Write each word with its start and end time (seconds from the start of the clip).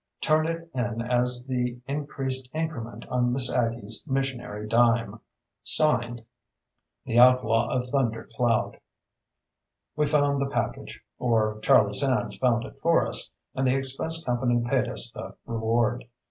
Turn 0.19 0.47
it 0.47 0.67
in 0.73 1.03
as 1.03 1.45
the 1.45 1.79
increased 1.85 2.49
increment 2.55 3.05
on 3.09 3.31
Miss 3.31 3.51
Aggie's 3.53 4.03
missionary 4.09 4.67
dime. 4.67 5.19
(Signed) 5.61 6.25
THE 7.05 7.19
OUTLAW 7.19 7.69
OF 7.69 7.85
THUNDER 7.89 8.27
CLOUD. 8.35 8.79
We 9.95 10.07
found 10.07 10.41
the 10.41 10.49
package, 10.49 11.01
or 11.19 11.59
Charlie 11.61 11.93
Sands 11.93 12.35
found 12.37 12.63
it 12.63 12.79
for 12.79 13.07
us, 13.07 13.31
and 13.53 13.67
the 13.67 13.75
express 13.75 14.23
company 14.23 14.63
paid 14.67 14.87
us 14.87 15.11
the 15.11 15.35
reward. 15.45 16.05